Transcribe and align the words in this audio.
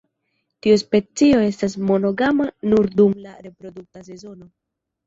Tiu 0.65 0.77
specio 0.81 1.43
estas 1.49 1.77
monogama 1.91 2.51
nur 2.73 2.93
dum 2.99 3.17
la 3.29 3.39
reprodukta 3.47 4.09
sezono. 4.13 4.53